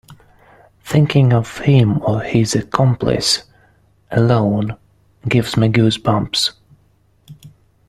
[0.83, 3.43] Thinking of him or his accomplice
[4.09, 4.75] alone
[5.29, 6.53] gives me goose bumps.